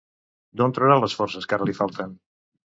[0.61, 2.19] D'on traurà les forces que ara li falten?